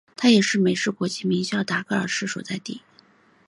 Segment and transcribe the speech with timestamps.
[0.15, 2.81] 它也是是美式国际名校达卡市所在地。